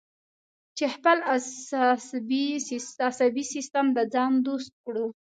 [0.77, 1.17] چې خپل
[3.05, 5.07] عصبي سیستم د ځان دوست کړو.